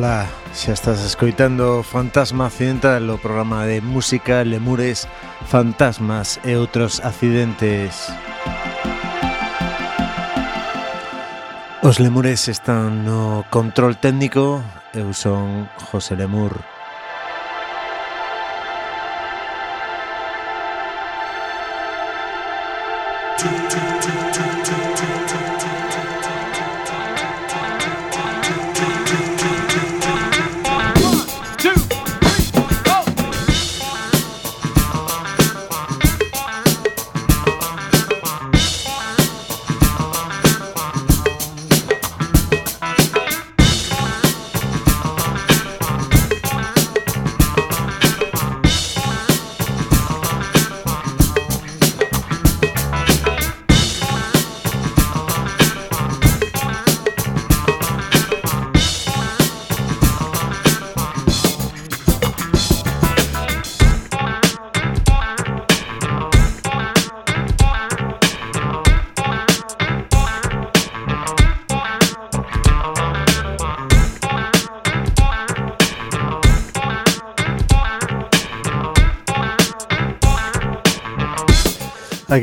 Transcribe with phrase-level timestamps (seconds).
[0.00, 0.24] Ola,
[0.56, 5.04] xa estás escoitando Fantasma Accidental, o programa de música, lemures,
[5.44, 8.08] fantasmas e outros accidentes.
[11.84, 14.64] Os lemures están no control técnico,
[14.96, 16.79] eu son José Lemur.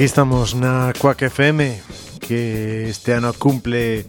[0.07, 1.84] Aquí estamos na Quack FM
[2.25, 4.07] Que este ano cumple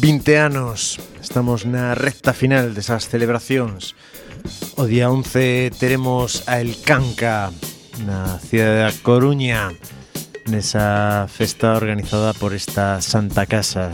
[0.00, 0.96] 20 anos.
[1.20, 3.92] Estamos na recta final desas celebracións.
[4.80, 7.52] O día 11 teremos a El Canca
[8.08, 9.76] Na cidade da Coruña
[10.48, 13.92] Nesa festa organizada por esta Santa Casa.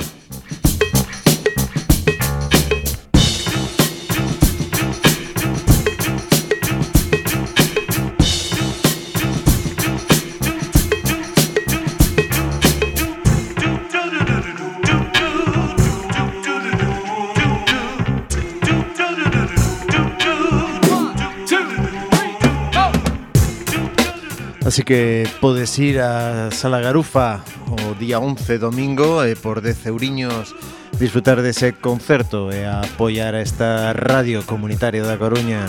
[24.73, 30.57] Así que podes ir a Sala Garufa o día 11 domingo e por 10 euriños
[30.97, 35.69] disfrutar dese concerto e apoiar a esta radio comunitaria da Coruña.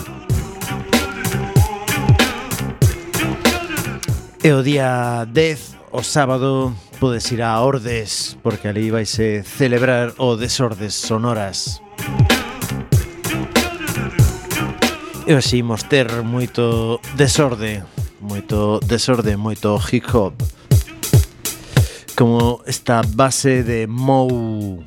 [4.40, 10.16] E o día 10, o sábado, podes ir a Ordes, porque ali vais a celebrar
[10.16, 11.84] o Desordes Sonoras.
[15.28, 17.84] E así imos ter moito desorde
[18.24, 20.34] moito desorde, moito hip hop
[22.16, 24.80] como esta base de Mou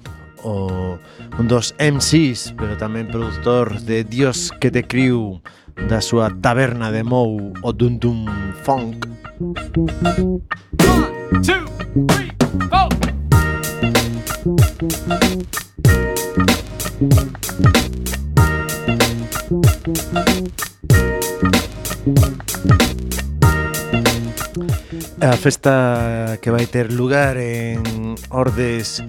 [0.42, 0.96] o
[1.38, 5.44] un dos MCs pero tamén produtor de Dios que te criu
[5.90, 8.24] da súa taberna de Mou o Dum Dum
[8.64, 9.04] Funk
[9.38, 9.52] One,
[11.44, 11.66] two,
[12.08, 12.32] three,
[12.70, 12.88] four.
[25.20, 29.02] A festa que vai ter lugar en Ordes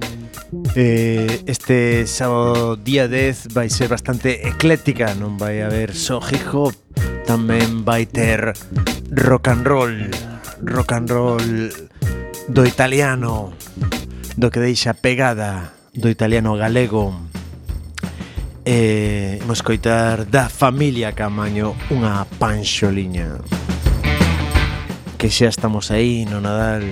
[0.76, 6.72] eh, este sábado día 10 vai ser bastante ecléctica, non vai haber só hip hop,
[7.28, 8.56] tamén vai ter
[9.12, 9.96] rock and roll,
[10.64, 11.48] rock and roll
[12.48, 13.52] do italiano,
[14.40, 17.12] do que deixa pegada do italiano galego.
[18.64, 23.44] Eh, imos coitar da familia Camaño unha panxoliña.
[25.18, 26.86] Que xa estamos aí no Nadal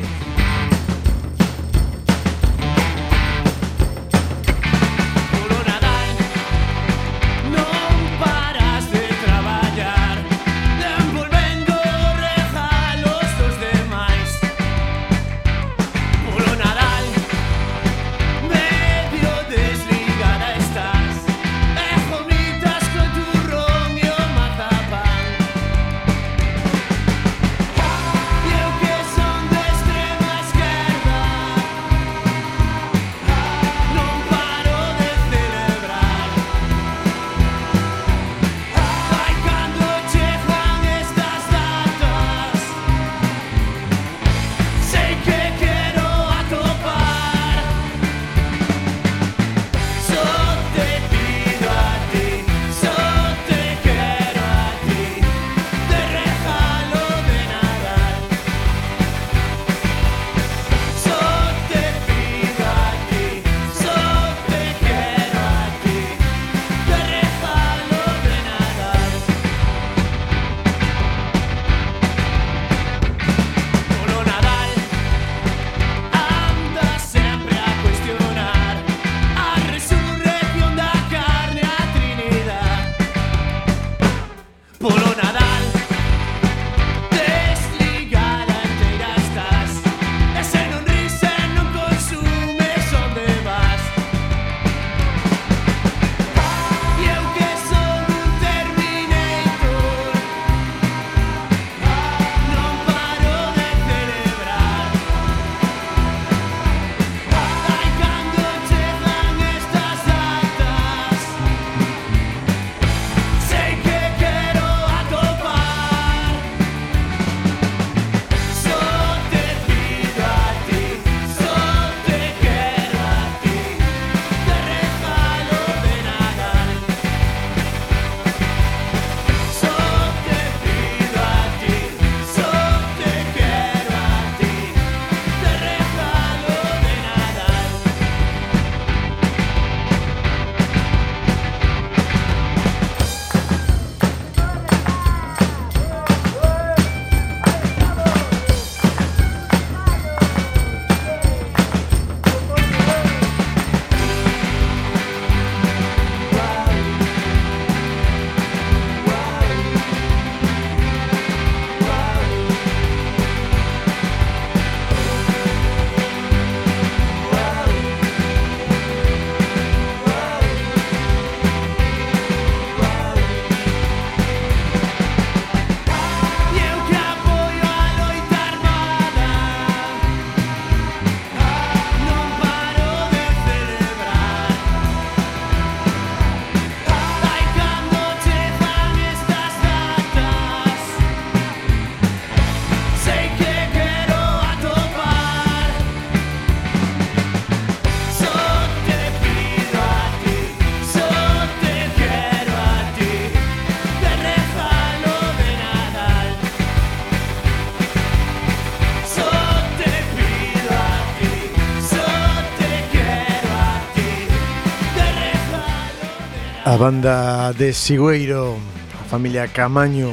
[216.65, 218.57] A banda de Sigüeiro,
[219.00, 220.10] a familia Camaño,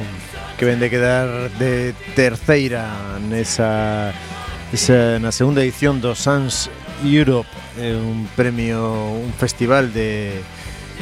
[0.55, 2.93] que vende quedar de terceira
[3.25, 4.13] nesa,
[4.69, 6.69] esa, na segunda edición do Sans
[7.01, 7.49] Europe,
[7.81, 8.85] un premio,
[9.17, 10.45] un festival de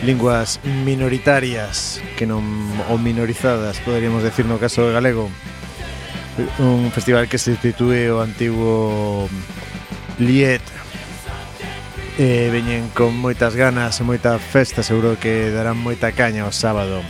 [0.07, 2.47] linguas minoritarias que non
[2.87, 5.27] ou minorizadas, poderíamos decir no caso de galego.
[6.63, 9.27] Un festival que se titúe o antigo
[10.15, 10.63] Liet,
[12.21, 17.01] E veñen con moitas ganas e moita festa Seguro que darán moita caña o sábado.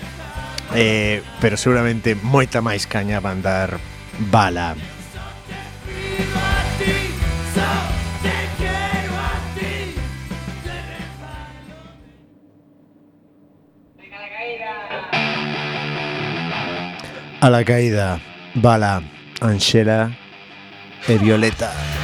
[0.71, 3.75] Eh, Pero seguramente moita máis caña van dar
[4.31, 4.79] bala.
[17.41, 18.21] A la caída,
[18.55, 19.03] Bala,
[19.43, 20.15] Angela
[21.03, 22.00] e Violeta.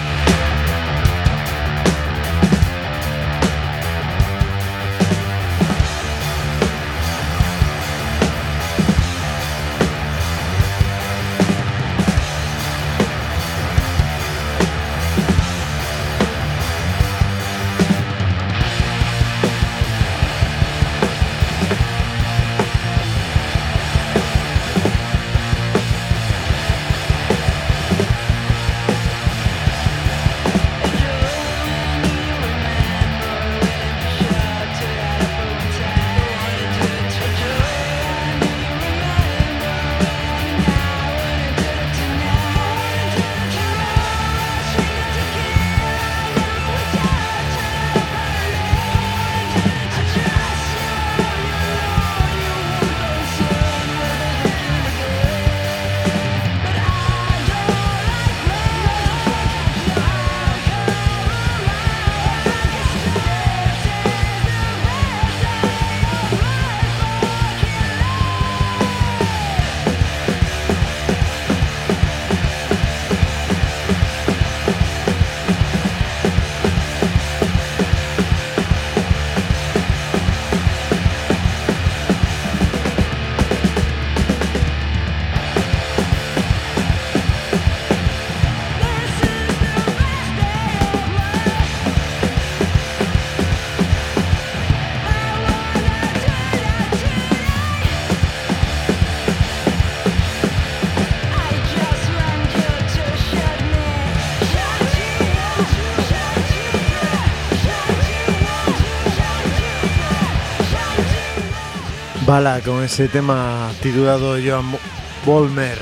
[112.38, 114.78] Mala con ese tema titulado Joan
[115.26, 115.80] Volmer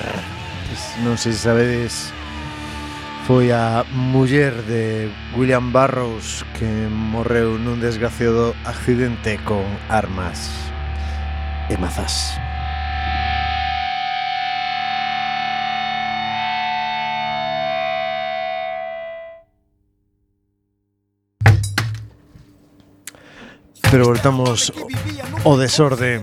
[1.03, 2.15] Non sei se sabedes
[3.27, 10.71] Foi a muller de William Barrows Que morreu nun desgraciado accidente con armas
[11.67, 12.39] e mazas.
[23.95, 24.73] pero voltamos
[25.45, 26.21] o desorde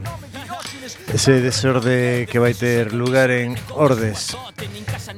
[1.12, 4.36] Ese desorde que vai ter lugar en Ordes.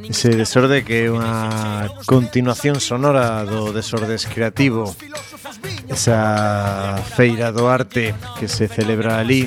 [0.02, 4.90] Ese desorde que é unha continuación sonora do desordes creativo.
[5.86, 9.46] Esa feira do arte que se celebra ali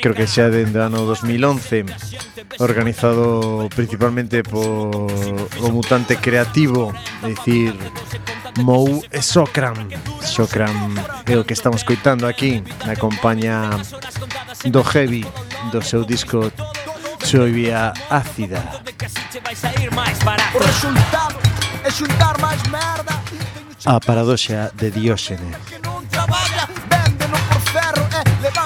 [0.00, 1.84] creo que xa dende o ano 2011
[2.58, 5.08] organizado principalmente por
[5.60, 6.92] o mutante creativo
[7.22, 7.76] é dicir
[8.64, 9.76] Mou e Socram
[10.24, 10.96] Socram
[11.28, 13.70] é o que estamos coitando aquí na compañía
[14.66, 15.24] do Heavy
[15.70, 16.50] do seu disco
[17.24, 18.82] Choivia Ácida.
[23.86, 25.52] A paradoxa de Dióxene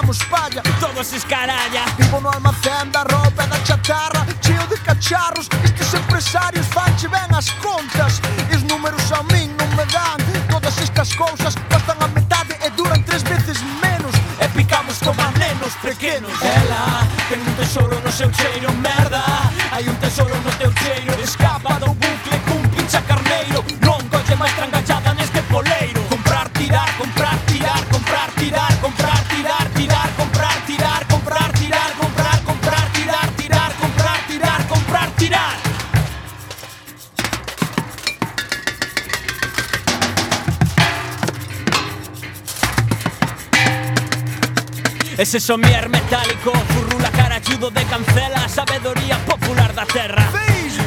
[0.04, 5.48] tiramos palla Todos escaralla Vivo no almacén da roupa e da chatarra Cheo de cacharros
[5.64, 8.20] Estes empresarios fanche ben as contas
[8.50, 10.18] E os números a min non me dan.
[10.48, 14.14] Todas estas cousas costan a metade E duran tres veces menos.
[14.40, 19.22] E picamos como a nenos pequenos Ela ten un tesoro no seu cheiro Merda,
[19.72, 21.12] hai un tesoro no teu cheiro.
[21.22, 22.23] Escapa do bufo
[45.24, 46.52] Ese somier metálico.
[46.74, 48.44] Furrula chudo de cancela.
[48.44, 50.28] A sabedoría popular da terra.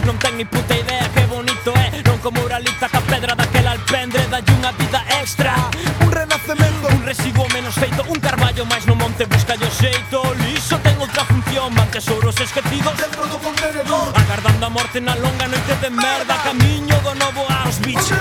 [0.05, 4.21] Non ten ni puta idea que bonito é Non como uralita ca pedra daquela alpendre.
[4.29, 5.57] Dalle unha vida extra.
[6.05, 8.05] Un renacemento Un residuo menos feito.
[8.13, 11.73] Un carballo máis no monte busca o xeito Liso ten outra función.
[11.73, 12.93] Man tesouros esquecidos.
[12.93, 14.13] Dentro do contenedor.
[14.13, 18.13] Agardando a morte na longa noite de merda Camiño do novo Auschwitz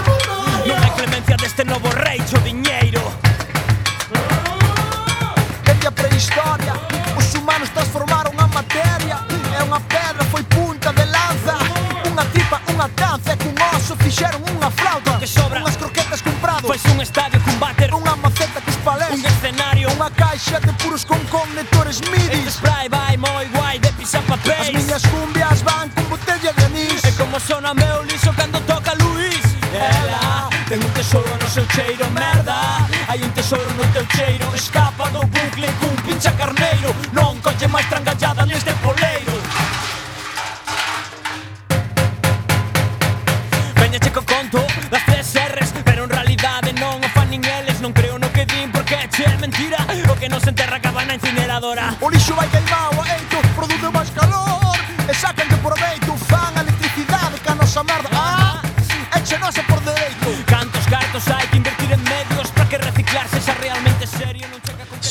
[0.65, 2.86] Non hai clemencia deste novo rei, cho diñeiro
[17.07, 21.05] estadio cun váter Unha um maceta que espalés Un um escenario Unha caixa de puros
[21.05, 25.26] con conectores midis Este spray vai moi guai de pisar papéis As miñas cunhas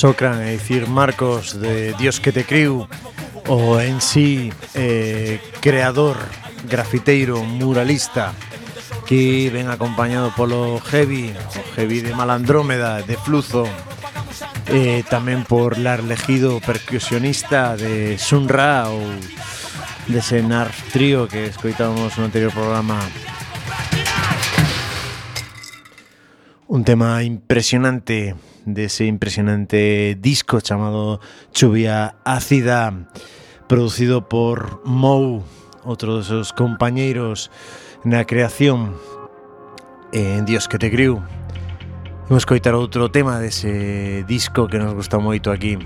[0.06, 2.86] Socran, é dicir, Marcos de Dios que te criu
[3.50, 6.14] O en sí eh, creador,
[6.70, 8.30] grafiteiro, muralista
[9.10, 13.66] Que ven acompañado polo Heavy O Heavy de Malandrómeda, de Fluzo
[14.70, 19.02] eh, Tamén por Lar Legido, percusionista de Sunra Ou
[20.06, 23.02] de ese Narf Trío que escoitábamos no anterior programa.
[26.70, 31.22] Un tema impresionante de ese impresionante disco chamado
[31.54, 33.08] Chuvia Ácida,
[33.68, 35.44] producido por Mou,
[35.86, 37.54] outro dos seus compañeiros
[38.04, 38.98] na creación
[40.12, 41.22] en Dios que te criu.
[42.28, 45.78] Vamos coitar outro tema dese disco que nos gusta moito aquí.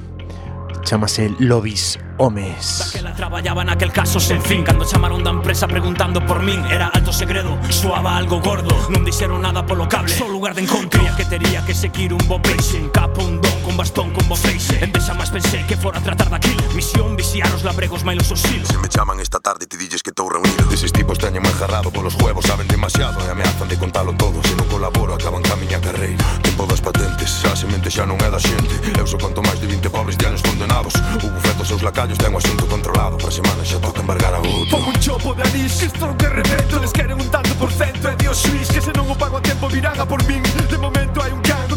[0.87, 2.79] Chamase Lobis homes.
[2.79, 4.63] Daquela traballaba naquel caso sen fin.
[4.63, 8.75] Cando chamaron da empresa preguntando por min Era alto segredo, soaba algo gordo.
[8.91, 12.21] Non dixeron nada polo cable, só lugar de encontro Cría que tería que seguir un
[12.27, 16.29] bo peixe Capo un don con bastón como feixe vez máis pensei que fora tratar
[16.29, 20.03] daquilo Misión viciar os labregos mailos os silos Se me chaman esta tarde te dilles
[20.03, 20.67] que estou reunido.
[20.67, 23.19] Deses tipos teñen enjarrado polos huevos Saben demasiado.
[23.23, 24.43] E ameazan de contalo todo.
[24.43, 28.29] Se non colaboro acaban ca miña carreira Tempo das patentes, a semente xa non é
[28.29, 31.85] da xente Eu sou canto máis de 20 pobres de anos condenados Hubo fetos seus
[31.85, 34.99] lacallos Traballos ten o asunto controlado Para semana xa toca embargar a outro Pongo un
[34.99, 38.37] chopo de anís que estou de repento Les queren un tanto por cento E dios
[38.41, 41.31] xuiz que se non o pago a tempo virán a por min De momento hai
[41.31, 41.75] un cango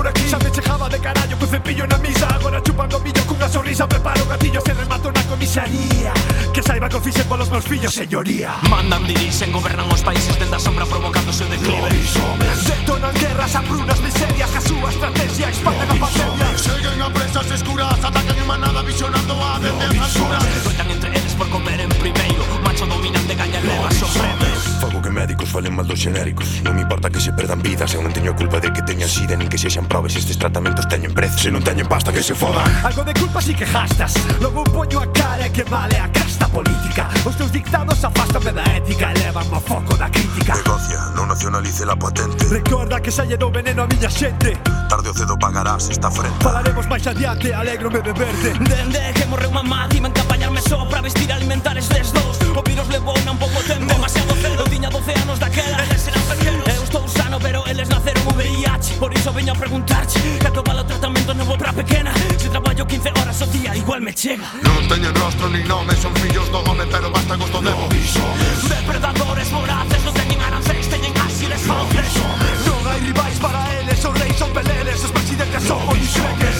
[0.00, 3.22] por aquí Xa me chejaba de carallo cun cepillo na misa Agora chupando o millo
[3.28, 6.12] cunha sonrisa Preparo gatillo se remato na comisaría
[6.54, 8.56] Que saiba que fixen polos meus fillos, señoría.
[8.72, 14.00] Mandan, dirixen, gobernan os países Dende a sombra provocando seu declive Lobisomes Detonan guerras, hambrunas,
[14.00, 19.36] miserias A súa estrategia expande a pandemia Seguen a presas escuras Atacan en manada visionando
[19.36, 23.90] a desde as alturas Coitan entre eles por comer en primeiro Macho dominante gaña leva
[23.92, 24.39] sobre
[24.80, 26.64] Fago que médicos falen mal dos xenéricos.
[26.64, 29.36] Non me importa que se perdan vidas Eu non teño culpa de que teñan sida
[29.36, 31.36] Nin que sexan probes estes tratamentos teñen prezo.
[31.36, 34.16] Se non teñen pasta que se fodan Algo de culpa si que gastas.
[34.40, 37.12] Logo poño a cara e que vale a casta política.
[37.28, 40.56] Os teus dictados afastame da ética Elevan o foco da crítica.
[40.56, 42.48] Negocia, non nacionalice la patente.
[42.48, 44.56] Recorda que xa llenou veneno a miña xente.
[44.88, 48.56] Tarde o cedo pagarás esta frente Falaremos máis adiante, alegrome de verte.
[48.64, 52.40] Dende que morreu mamá, dime encampañarme só Para vestir alimentar estes dos.
[52.56, 55.76] O virus levou non pouco tempo, mas Eu tiña 12 anos daquela.
[55.84, 59.56] Eles eran pequenos Eu estou sano pero eles naceron o VIH Por iso veño a
[59.56, 62.12] preguntarche Cato vale o tratamento novo pra pequena.
[62.38, 64.46] Se traballo 15 horas ao día igual me chega.
[64.62, 68.24] Non teñen rostro nin nome Son fillos do home pero basta gosto de boviso
[68.68, 72.12] Depredadores voraces non teñen arancéis Teñen ásiles fauces
[72.64, 76.12] Non hai rivais para eles Son reis son peleles Os presidentes son pois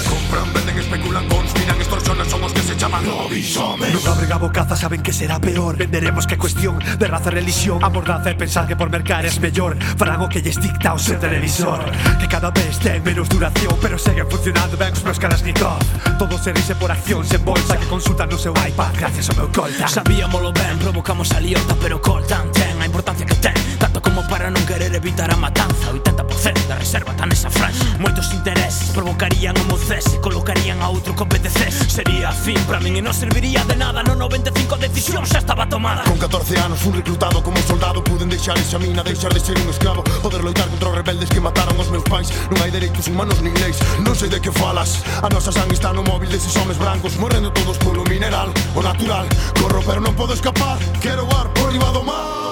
[0.08, 3.99] Compran, venden, especulan, conspiran, extorsionan Son os que se chaman lobisomes
[4.32, 5.76] a bocaza saben que será peor.
[5.76, 7.82] Venderemos que cuestión de raza religión.
[7.82, 11.18] Amordaza e pensar que por mercar es mellor Farán o que lles dicta o seu
[11.18, 11.80] televisor.
[12.18, 14.76] Que cada vez ten menos duración Pero seguen funcionando.
[14.76, 15.80] Ben os meus Kalashnikov
[16.18, 18.92] Todo se rise por acción sen bolsa Que consultan no seu iPad.
[18.96, 22.50] Gracias ao meu colta Sabíamolo ben, provocamos a liota Pero coltan.
[22.52, 23.79] Ten a importancia que ten.
[24.10, 25.94] Como para non querer evitar a matanza.
[25.94, 31.14] 80% da reserva tan esa franxa Moitos intereses provocarían o mocés E colocarían a outro
[31.14, 34.02] que obedecese Sería fin para min e non serviría de nada.
[34.02, 36.02] No 95 decisión xa estaba tomada.
[36.10, 38.02] Con 14 anos un reclutado como soldado.
[38.02, 40.02] Puden deixar esa mina, deixar de ser un esclavo.
[40.18, 42.34] Poder loitar contra os rebeldes que mataron os meus pais.
[42.50, 45.06] Non hai dereitos humanos nin leis Non sei de que falas.
[45.22, 49.30] A nosa sangue está no móvil deses homes brancos Morrendo todos polo mineral O natural.
[49.54, 50.82] Corro pero non podo escapar.
[50.98, 52.49] Quero ar por riba do mar.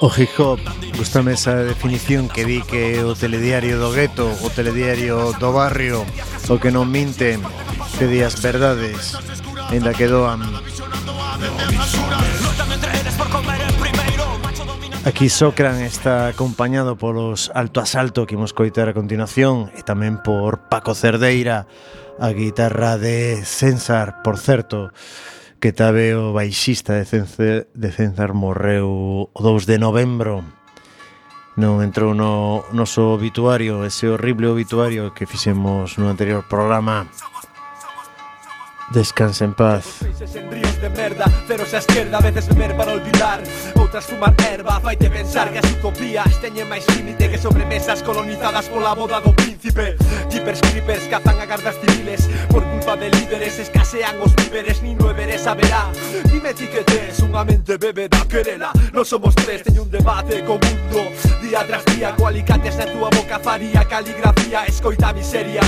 [0.00, 0.60] O hip hop,
[0.96, 6.06] gustame esa definición que di que o telediario do gueto, o telediario do barrio,
[6.46, 7.42] o que non minten,
[7.98, 9.18] que di as verdades,
[9.74, 10.46] ainda que doan.
[15.02, 20.70] Aquí Socran está acompañado polos Alto Asalto que imos coitar a continuación e tamén por
[20.70, 21.66] Paco Cerdeira,
[22.22, 24.94] a guitarra de Censar, por certo
[25.60, 30.46] que tabe o baixista de Cencer, de Cencer morreu o 2 de novembro.
[31.58, 37.10] Non entrou no noso obituario ese horrible obituario que fixemos no anterior programa
[38.90, 40.00] descanse en paz.
[40.80, 43.42] de merda, ceros a esquerda, a veces beber para olvidar.
[43.74, 48.94] Outras fumar erva, faite pensar que as utopías teñen máis límite que sobremesas colonizadas pola
[48.94, 49.98] boda do príncipe.
[50.30, 55.10] Jeepers creepers cazan a gardas civiles por culpa de líderes escasean os víveres nin no
[55.10, 55.90] Everest haberá
[56.30, 58.70] Dime ti que tes unha mente bebe da querela.
[58.94, 61.10] Non somos tres, teño un debate co mundo.
[61.42, 65.64] Día tras día, co alicates na túa boca faría Caligrafía, escoita miseria.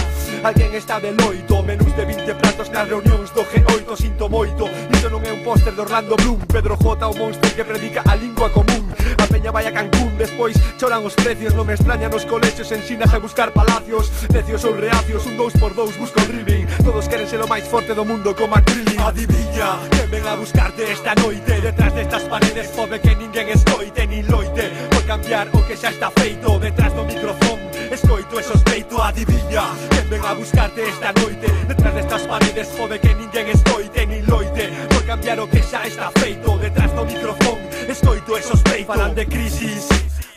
[0.46, 4.70] Alguén está de loito, menús de 20 platos na reunión views do G8 sinto moito.
[4.94, 6.38] Iso non é un póster de Orlando Bloom.
[6.46, 8.86] Pedro J o monster que predica a lingua común.
[9.18, 11.54] A peña vai a Cancún, despois choran os precios.
[11.54, 14.10] Non me extraña nos colexios, ensinas a buscar palacios.
[14.30, 17.92] Necios ou reacios, un dous por dous busco ribbing Todos queren ser o máis forte
[17.98, 19.00] do mundo como a Krillin.
[19.02, 21.58] Adivinha, que ven a buscarte esta noite?
[21.58, 24.70] Detrás destas paredes pode que ninguén escoite ni loite.
[24.94, 30.00] Por cambiar o que xa está feito Detrás do microfón Escoito tu sospeito, adivinha Que
[30.08, 31.46] ven a buscarte esta noite.
[31.66, 34.70] Detrás destas paredes jode que ninguén escoite Ni loite.
[34.90, 37.58] Por cambiar o que xa está feito Detrás do microfón.
[37.88, 39.88] Escoito tu sospeito Falan de crisis.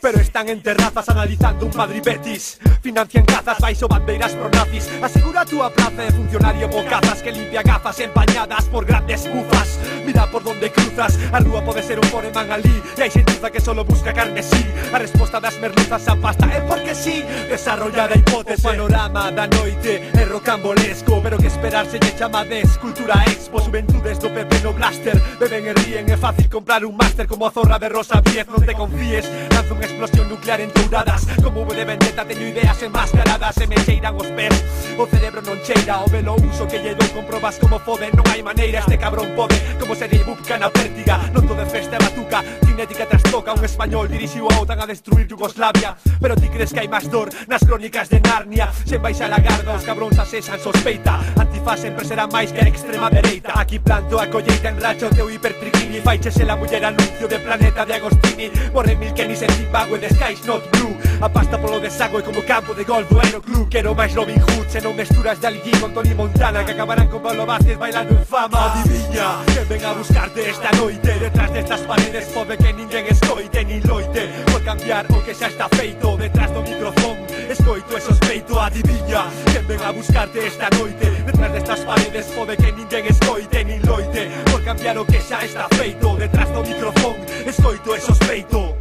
[0.03, 5.45] Pero están en terrazas analizando un Madrid Betis Financian cazas, baixo bandeiras pronazis Asegura a
[5.45, 9.79] túa plaza de funcionario bocazas Que limpia gafas empañadas por grandes bufas.
[10.05, 12.83] Mira por donde cruzas, a rúa pode ser un foreman alí.
[12.97, 14.65] E hai xentuza que solo busca carne sí.
[14.91, 17.23] A resposta das merluzas a pasta é porque sí.
[17.47, 23.23] Desarrollada a hipótese O panorama da noite é rocambolesco Pero que esperarse lle chamades escultura
[23.31, 25.15] Expo, juventudes do PP no blaster.
[25.39, 28.67] Beben e ríen, é fácil comprar un máster Como a zorra de Rosa 10 Non
[28.67, 29.23] te confíes,
[29.55, 31.27] lanza un explosión nuclear enturadas.
[31.41, 33.57] Como V de vendetta teño ideas enmascaradas.
[33.57, 34.63] E me cheiran os pés
[34.97, 38.41] O cerebro non cheira O velo uso que lle dou comprobas como fode Non hai
[38.41, 39.55] maneira este cabrón pode.
[39.77, 43.63] Como se lle busca na pértiga Non todo é festa e batuca Cinética trastoca Un
[43.63, 45.93] español dirixiu a OTAN a destruir Yugoslavia.
[46.19, 48.73] Pero ti crees que hai máis dor Nas crónicas de Narnia?
[48.89, 51.21] Se vais a la garda Os cabróns asesan sospeita.
[51.37, 53.53] Antifaz sempre será máis que a extrema dereita.
[53.53, 56.01] Aquí planto a colleita en racho Teu hipertriquini.
[56.01, 58.47] Faichese la muller anuncio de planeta de Agostini.
[58.73, 59.45] Morre mil que ni se
[59.83, 60.95] pago e the sky's not blue.
[61.21, 64.67] A pasta polo desago e como campo de golf bueno club Quero máis Robin Hood
[64.67, 68.25] se non mesturas de G con Tony Montana Que acabarán con Pablo Vázquez bailando en
[68.25, 68.73] fama.
[68.73, 73.79] Adivinha que ven a buscarte esta noite Detrás destas paredes pode que ninguén escoite ni
[73.81, 74.27] loite.
[74.51, 77.15] Por cambiar o que xa está feito detrás do microfón
[77.47, 82.71] Escoito e sospeito, adivinha que ven a buscarte esta noite Detrás destas paredes pode que
[82.71, 84.31] ninguén escoite ni loite.
[84.51, 87.15] Por cambiar o que xa está feito detrás do microfón
[87.47, 88.75] Escoito e sospeito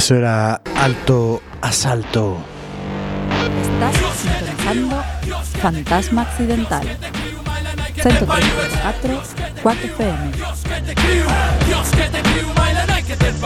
[0.00, 2.38] Eso era Alto Asalto.
[3.60, 5.04] Estás sintonizando
[5.60, 6.86] Fantasma Accidental.
[8.02, 9.22] 134
[9.62, 10.32] 4 FM.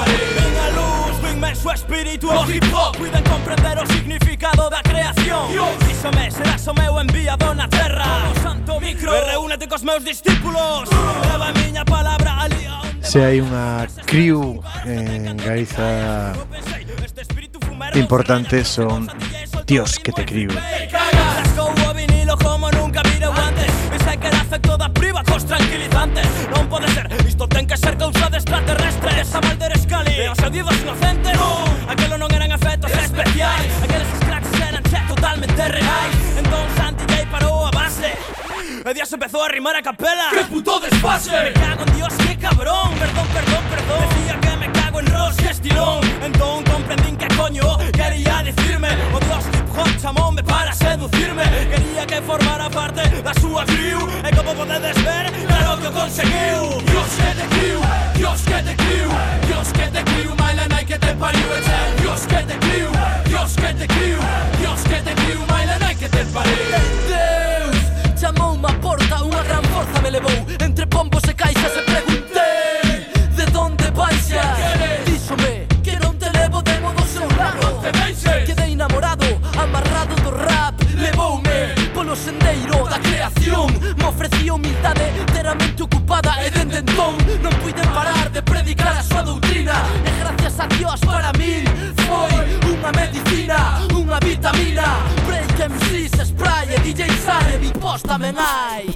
[0.05, 5.49] Ven a luz, do inmenso espírito do hip hop Cuiden comprender o significado da creación
[5.87, 10.89] Díxome, serás o meu enviado na terra O santo micro E reúnete cos meus discípulos
[11.33, 12.24] Leva a miña palabra
[13.15, 14.59] Se hai unha crew
[14.91, 16.35] en Galiza
[17.95, 19.07] importante son
[19.71, 20.51] Dios que te criu.
[20.51, 26.27] Rascou o vinilo como nunca vireu antes Pensei que era efecto da priva cos tranquilizantes
[26.59, 30.41] Non pode ser, isto ten que ser cousa de extraterrestres A Malder Scali e os
[30.43, 31.71] adidos inocentes no.
[31.87, 37.63] Aquelo non eran efectos especiais Aqueles scratches eran che totalmente reais Entón Santi J parou
[37.63, 38.11] a base
[38.83, 41.31] E Dios empezou a rimar a capela ¡Que puto desfase!
[41.31, 42.11] Me cago en Dios,
[42.45, 44.01] cabrón Perdón, perdón, perdón.
[44.09, 49.19] Decía que me cago en Ross y Estilón Entón comprendín que coño quería decirme O
[49.21, 54.55] Dios, hip hop chamón para seducirme Quería que formara parte da súa crew E como
[54.55, 56.63] podedes ver, claro que o conseguiu.
[56.93, 57.81] Dios que te criu,
[58.17, 59.09] Dios que te criu.
[59.49, 62.91] Dios que te criu, maila nai que te pariu E che, Dios que te criu,
[63.27, 64.19] Dios que te criu.
[64.61, 67.24] Dios que te criu, maila nai que te pariu.
[84.65, 89.77] humildade Teramente ocupada e dende entón Non puiden parar de predicar a súa doutrina.
[90.05, 91.65] E gracias a Dios para min
[92.09, 95.05] Foi unha medicina, unha vitamina.
[95.29, 98.89] Break MCs, Spray e DJ Sare Mi posta me hai.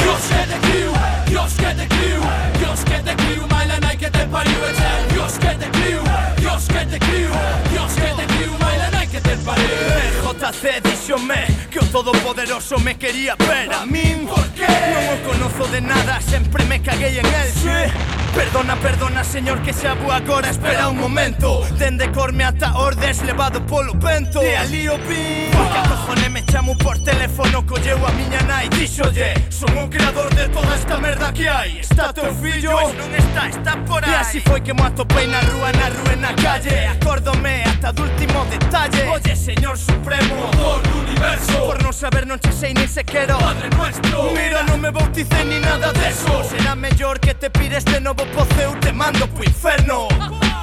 [0.00, 0.92] Dios que te criu,
[1.26, 2.20] Dios que te criu
[2.58, 4.60] Dios que te criu, maila nai que te pariu
[5.12, 6.00] Dios que te criu,
[6.38, 7.30] Dios que te criu
[7.72, 11.59] Dios que te criu, maila nai que te pariu JC, díxome
[11.90, 14.66] todopoderoso me quería ver a min Por qué?
[14.66, 18.19] Non o conozo de nada, sempre me caguei en el sí.
[18.34, 20.48] Perdona, perdona, señor, que xa vou agora.
[20.50, 21.66] Espera un momento.
[21.76, 24.40] Dende corme ata ordes levado polo vento.
[24.42, 28.68] E ali o pin Porque cojone me chamo por teléfono Colleu a miña nai.
[28.68, 31.80] Dixolle Son o creador de toda esta merda que hai.
[31.80, 34.10] Está teu fillo Pois non está, está por aí.
[34.10, 36.86] E así foi que mo atopei na rúa, na rúa e na calle.
[36.86, 39.08] Acórdome ata do último detalle.
[39.10, 41.58] Oye, señor supremo Motor do universo.
[41.66, 43.36] Por non saber non che sei ni sequero.
[43.38, 44.30] Padre nuestro.
[44.32, 48.80] Mira, non me bauticé ni nada deso Será mellor que te pires de novo O
[48.80, 50.06] Te mando pro inferno.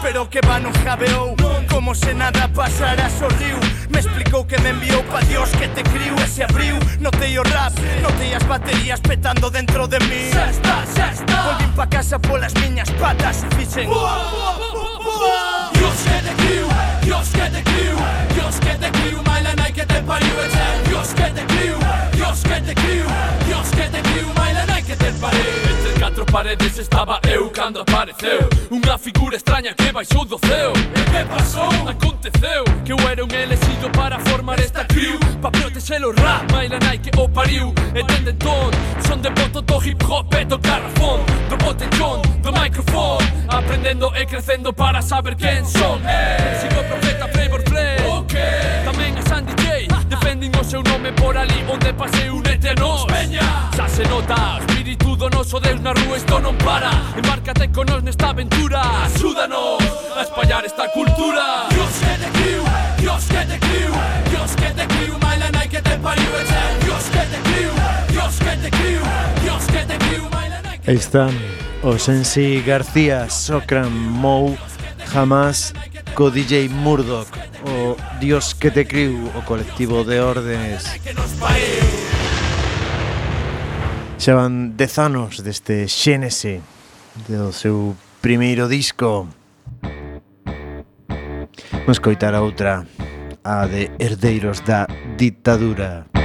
[0.03, 1.35] Pero que vano jabeou
[1.67, 3.57] Como se nada pasara sorriu.
[3.89, 7.43] Me explicou que me enviou pa Dios que te criu E se abriu, notei o
[7.43, 10.29] rap Notei as baterías petando dentro de mí.
[10.31, 11.41] Xa está, xa está.
[11.41, 13.89] Volvín pa casa polas miñas patas e fixen
[15.73, 16.67] Dios que te criu,
[17.01, 17.95] Dios que te criu
[18.35, 20.89] Dios que te criu, maila nai que te pariu eh.
[20.89, 21.77] Dios que te criu,
[22.13, 23.05] Dios que te criu
[23.47, 25.66] Dios que te criu, maila nai que te pariu
[26.17, 28.49] catro paredes estaba eu cando apareceu.
[28.71, 30.73] Unha figura extraña que baixou do ceo.
[30.73, 31.69] E que pasou?
[31.87, 35.19] Aconteceu que eu era un elexido para formar esta crew.
[35.41, 37.73] Pa protexer o rap, mai la nai que o pariu.
[37.93, 39.07] E dende ton, entón?
[39.07, 41.21] son de voto do hip hop e do garrafón.
[41.49, 46.01] Do botellón, do microfón Aprendendo e crecendo para saber quen son.
[46.05, 46.59] Eh.
[46.61, 48.83] Sigo profeta Flavor Play okay.
[48.85, 49.06] Tamén
[50.37, 53.69] a Sandy J Defenden o seu nome por ali onde pasei un eterno Peña.
[53.75, 56.91] Xa se nota o espírito do noso Deus na rúa Isto non para.
[57.17, 59.81] Embarcate con nos nesta aventura Axúdanos
[60.15, 61.67] a espallar esta cultura.
[61.69, 62.61] Dios que te criu
[63.47, 63.91] te criu
[64.29, 66.31] Dios que te criu Maila nai que te pariu
[66.85, 67.71] Dios que te criu
[68.09, 69.01] Dios que te criu
[69.43, 71.33] Dios que te criu Maila nai que Aí están
[71.81, 74.57] o Sensi García, Socran Mou,
[75.13, 75.73] jamás
[76.17, 77.29] co DJ Murdoch,
[77.61, 80.89] o Dios que te criu, o colectivo de órdenes.
[84.17, 86.65] Xa van dez anos deste Xénese,
[87.29, 89.29] do seu primeiro disco.
[91.85, 92.81] Vamos coitar a outra,
[93.45, 94.89] a de Herdeiros da
[95.21, 96.16] Ditadura.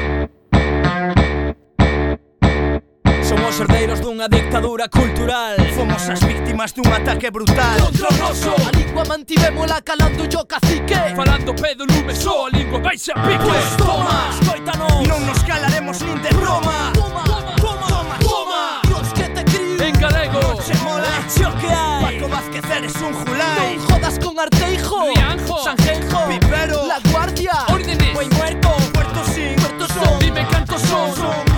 [3.53, 5.57] Fomos herdeiros dunha dictadura cultural.
[5.77, 7.77] Fomos as víctimas dun ataque brutal.
[7.85, 10.97] Contra o noso A lingua mantivémola calando yo cacique.
[11.15, 13.45] Falando pedo lume só a lingua baixa pique.
[13.45, 16.97] Pois pues toma, escoitanos Non nos calaremos nin de broma.
[16.97, 19.85] Toma, toma, toma, toma, Dios que te crío.
[19.85, 20.57] En galego.
[20.65, 22.17] Se mola, xo que hai.
[22.17, 25.13] Paco Vázquez eres un julai Non jodas con Arteijo.
[25.13, 25.61] Rianjo.
[25.61, 27.69] Sanjenjo Pipero La Guardia.
[27.69, 28.17] Órdenes.
[28.17, 30.17] Buen muerto Puerto sin Puerto son.
[30.25, 31.52] Dime cantos son, son.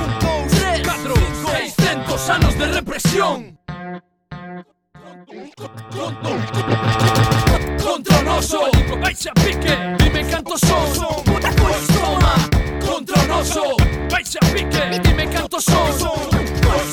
[2.24, 3.58] sanos de represión.
[7.82, 11.22] Contra un vais a pique, dime cantos son.
[11.24, 12.34] Puta toma,
[12.86, 15.98] contra un vais a pique, dime cantos son.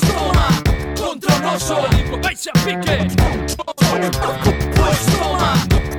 [0.06, 0.48] toma,
[0.94, 1.76] contra un oso,
[2.22, 3.08] vais a pique.
[4.76, 5.54] Pues toma,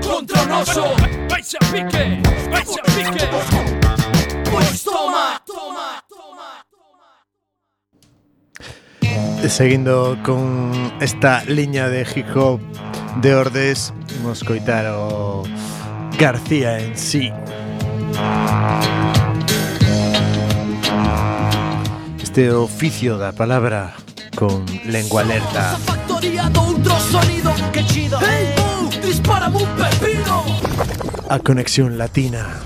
[0.08, 3.28] contra un vais a pique, vais a pique.
[4.52, 6.03] Pues toma, toma.
[9.48, 10.72] Seguindo con
[11.02, 12.60] esta liña de hip hop
[13.22, 15.44] de Ordes, vamos coitar o
[16.18, 17.32] García en sí.
[22.22, 23.94] Este oficio da palabra
[24.36, 25.78] con lengua alerta.
[31.30, 32.62] A conexión latina.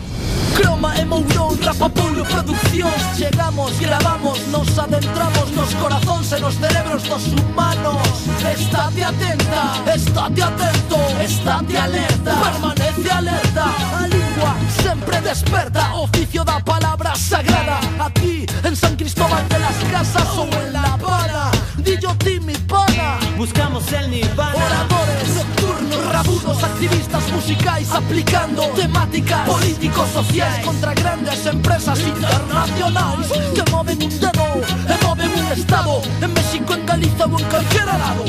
[0.57, 7.25] Croma e Mourón, Rapapoulo Produccións Chegamos, gravamos, nos adentramos Nos corazóns e nos cerebros dos
[7.27, 8.01] humanos.
[8.41, 13.65] Estate atenta, estate atento Estate alerta, permanece alerta.
[14.01, 20.37] A lingua sempre desperta Oficio da palabra sagrada Aquí, en San Cristóbal de las Casas
[20.37, 21.51] ou en La Habana.
[21.77, 24.55] Dillo mi pana Buscamos el nirvana.
[24.55, 34.01] Oradores nocturnos, rabudos, activistas musicais aplicando temáticas políticos sociais contra grandes empresas internacionais que moven
[34.01, 38.25] un dedo e moven un estado en México, en Galiza ou en calquera lado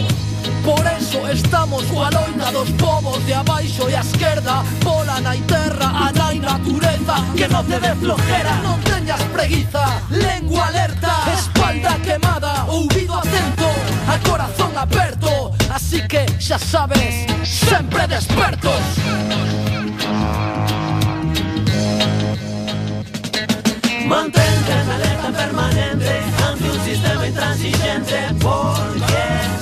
[0.68, 4.60] Por eso estamos coa loita dos povos de abaixo e a esquerda.
[4.84, 9.80] Pola nai terra, a nai natureza Que non te dé flojera, non teñas preguiza.
[10.12, 13.64] Lengua alerta, espalda quemada Ouvido atento,
[14.12, 15.56] a corazón aperto.
[15.72, 18.84] Así que xa sabes, sempre despertos.
[24.04, 26.12] Mantente en alerta permanente
[26.44, 29.57] ante un sistema intransigente porque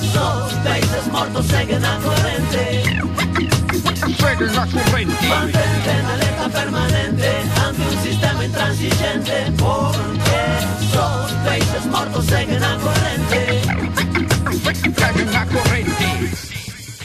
[1.17, 2.83] morto segue na corrente
[4.21, 7.29] Segue na corrente Mantente na letra permanente
[7.65, 10.39] Ante un sistema intransigente Porque
[10.93, 12.96] só peixes mortos seguem na corrente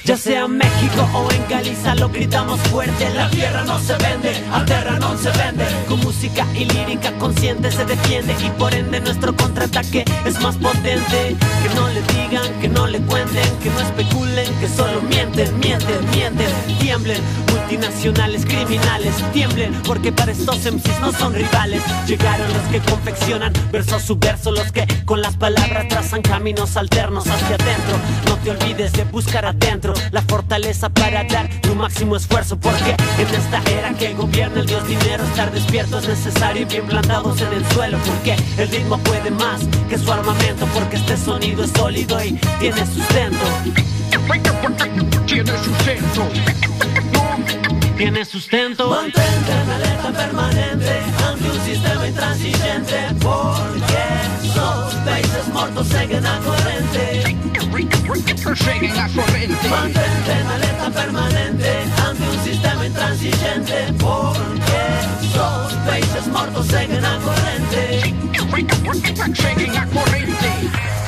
[0.05, 3.09] Ya sea México o en Galiza lo gritamos fuerte.
[3.15, 5.65] La tierra no se vende, a terra no se vende.
[5.89, 8.35] Con música y lírica consciente se defiende.
[8.45, 11.37] Y por ende nuestro contraataque es más potente.
[11.63, 16.11] Que no le digan, que no le cuenten Que no especulen, que solo mienten, mienten,
[16.11, 16.51] mienten.
[16.81, 21.83] Tiemblen, multinacionales, criminales Tiemblen, porque para estos MCs no son rivales.
[22.09, 26.77] Llegaron los que confeccionan verso a su verso Los que con las palabras trazan caminos
[26.77, 27.97] alternos hacia adentro.
[28.27, 33.35] No te olvides de buscar adentro la fortaleza para dar tu máximo esfuerzo Porque en
[33.35, 37.53] esta era que gobierna el dios dinero Estar despierto es necesario y bien plantados en
[37.53, 42.23] el suelo Porque el ritmo puede más que su armamento Porque este sonido es sólido
[42.25, 43.47] y tiene sustento
[45.27, 46.29] Tiene sustento.
[47.97, 54.32] Tiene sustento Mantente en alerta permanente Ante un sistema intransigente Porque
[55.05, 57.37] países mortos seguen a corrente
[58.55, 59.69] Seguen a corrente.
[59.69, 61.71] Mantente en alerta permanente
[62.07, 64.83] ante un sistema intransigente Porque
[65.33, 68.15] sos países mortos seguen a corrente
[69.35, 71.02] Seguen a corrente.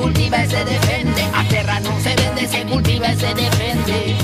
[0.00, 1.22] cultiva y se defende.
[1.34, 4.16] A tierra no se vende, se cultiva y se defende.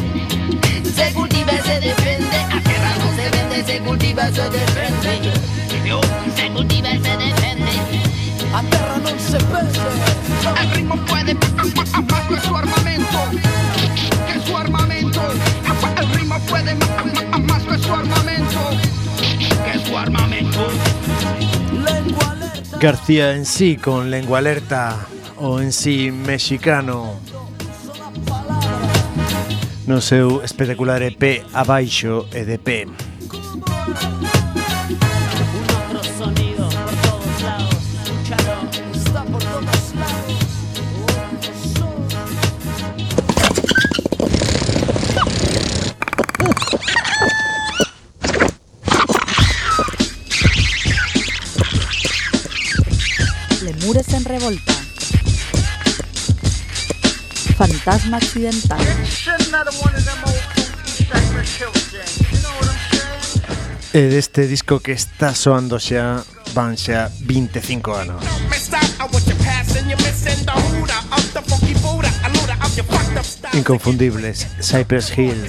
[0.94, 2.36] Se cultiva y se defende.
[2.36, 5.32] A tierra no se vende, se cultiva y se defende.
[6.34, 7.72] Se cultiva y se defende.
[8.54, 9.80] A tierra no se vende.
[10.60, 13.18] El ritmo puede más que su armamento.
[14.26, 15.22] Que su armamento.
[15.98, 18.60] El ritmo puede más que su armamento.
[19.64, 20.68] Que su armamento.
[22.80, 25.06] García en sí con Lengua Alerta.
[25.38, 27.20] o en sí mexicano
[29.87, 32.88] no seu espectacular EP Abaixo EDP.
[57.87, 58.81] fantasma accidental.
[63.92, 68.18] Eh, de este disco que está soando xa van xa 25 anos.
[73.55, 75.46] Inconfundibles, Cypress Hill,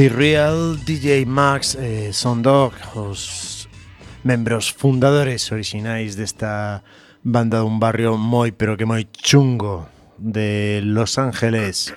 [0.00, 3.68] The Real DJ Max eh, son dos os
[4.24, 6.80] membros fundadores orixinais desta
[7.20, 11.92] banda dun barrio moi pero que moi chungo de Los Ángeles.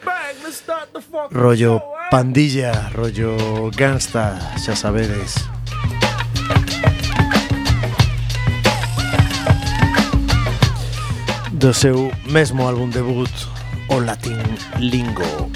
[1.31, 1.79] Rollo
[2.11, 5.39] pandilla, rollo gangsta, xa sabedes
[11.55, 13.31] do seu mesmo álbum debut
[13.87, 14.43] o Latin
[14.83, 15.47] Lingo.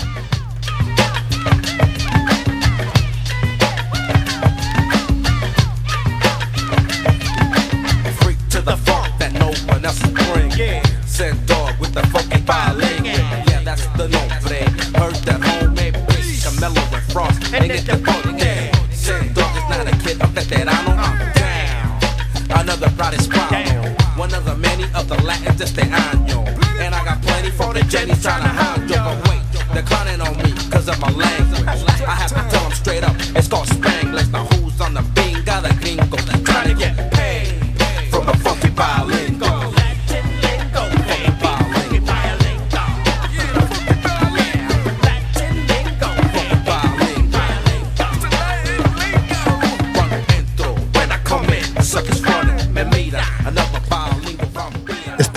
[17.78, 18.42] Get the funk.
[18.42, 18.90] Yeah.
[18.90, 20.98] Send dog is not a kid, I'm veterano.
[20.98, 22.60] I'm down.
[22.60, 23.94] Another proud hispano.
[24.18, 26.44] One of the many of the Latins este año.
[26.80, 28.96] And I got plenty for the Jenny's trying to hound you.
[28.96, 31.68] But wait, they're clowning on me cause of my language.
[31.68, 34.32] I have to tell them straight up, it's called Spanglish.
[34.32, 35.44] Now who's on the bean?
[35.44, 37.17] Got a gringo trying to get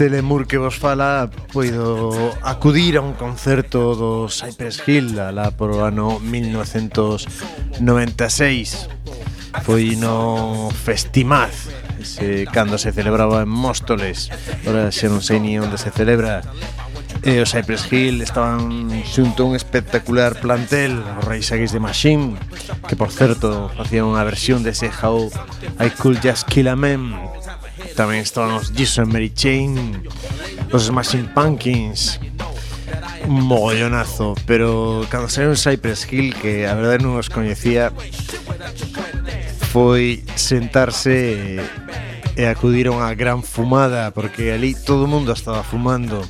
[0.01, 2.09] Telemur que vos fala poido
[2.41, 8.89] acudir a un concerto do Cypress Hill alá por o ano 1996
[9.61, 11.69] foi no Festimaz
[12.01, 14.33] ese, cando se celebraba en Móstoles.
[14.65, 16.41] Ora xa non sei ni onde se celebra.
[17.21, 22.41] E o Cypress Hill estaban xunto un espectacular plantel os Reis Aguis de Machine
[22.89, 25.29] que por certo facían unha versión dese How
[25.77, 27.30] I Could Just Kill a Man.
[27.97, 30.03] Tamén estaban os Jesus Mary Chain
[30.71, 32.21] Os Smashing Pumpkins.
[33.27, 37.95] Un mogollonazo Pero cando saiu Cypress Hill Que a verdade non os coñecía
[39.71, 41.61] Foi sentarse
[42.35, 46.23] E acudiron a gran fumada Porque ali todo o mundo estaba fumando.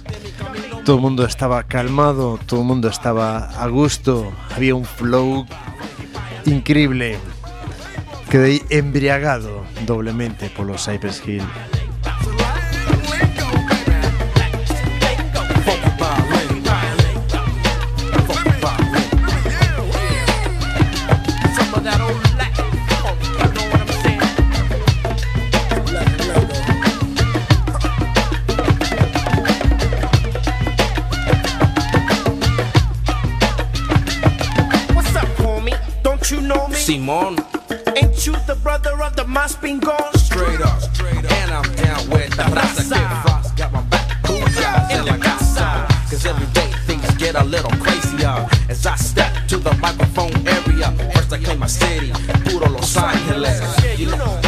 [0.85, 5.47] Todo o mundo estaba calmado Todo o mundo estaba a gusto Había un flow
[6.47, 7.21] increíble
[8.31, 11.43] Quedé embriagado doblemente por los Cypress Hill.
[36.91, 37.50] Simón.
[39.41, 40.13] The mas been gone?
[40.15, 40.83] straight up,
[41.41, 43.23] and I'm down with the raza.
[43.23, 45.87] Frost got my back, booyah, in la casa.
[46.11, 50.93] Cause every day things get a little crazier as I step to the microphone area.
[51.15, 52.13] First I claim my city,
[52.45, 53.61] puro Los Angeles.
[53.99, 54.41] You know,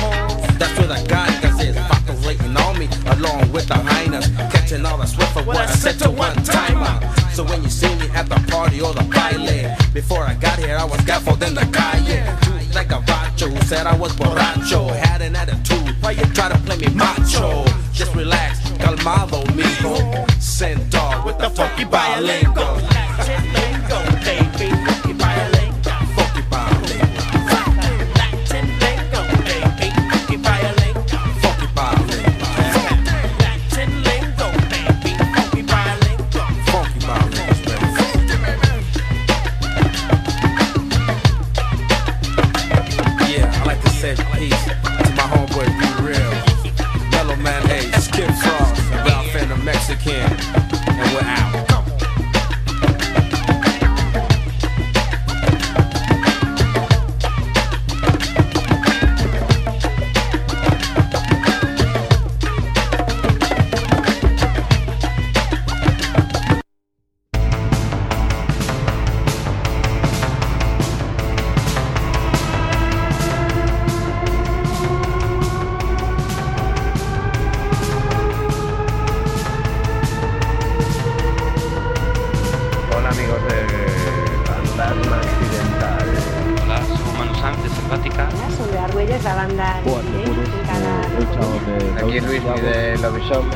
[0.59, 4.99] that's where the gangas is, Paco's waiting on me, along with the hyenas, catching all
[4.99, 6.95] the swift of what I said to one timer.
[7.33, 10.77] So when you see me at the party or the baile, before I got here
[10.77, 12.53] I was gaffled in the calle.
[12.75, 14.42] Like a vacho who said I was borracho,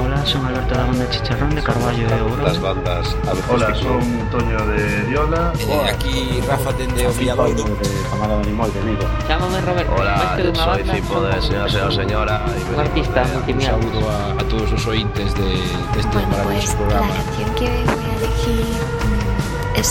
[0.06, 2.42] Hola, soy Alberto de la banda Chicharrón de Carballo de Ouro.
[2.42, 3.16] Las bandas
[3.50, 4.00] Hola, son
[4.30, 5.52] Toño de Diola.
[5.92, 7.64] aquí Rafa dende Ovilladoiro.
[8.10, 9.02] Camada de Animal de Vigo.
[9.26, 10.82] Chámame Roberto, Hola, de unha soy.
[10.94, 12.36] Cipo de Señora Señora Señora.
[12.54, 13.70] y Un artista Un multimial.
[13.82, 15.48] saúdo a, a todos os ointes de,
[15.98, 17.14] deste Bueno, maravilloso pues la programa.
[17.26, 18.66] canción que voy a elegir
[19.02, 19.88] mm, es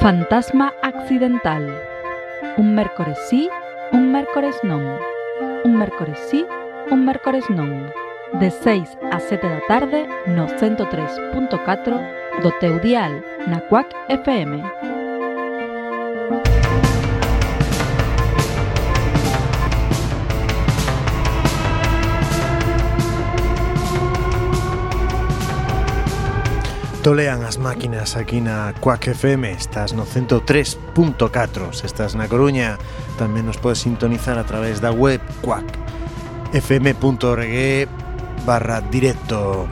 [0.00, 1.70] Fantasma accidental.
[2.56, 3.48] Un mércores sí,
[3.92, 4.82] un mércores non.
[5.64, 6.46] un mércores sí,
[6.90, 7.92] un mércores non.
[8.38, 14.62] De 6 a 7 da tarde no 103.4 do teu dial na CUAC FM.
[27.02, 32.76] Tolean as máquinas aquí na CUAC FM, estás no 103.4, se estás na Coruña,
[33.20, 35.68] Tamén nos podes sintonizar a través da web cuac
[36.56, 37.52] fm.org
[38.48, 39.68] barra directo.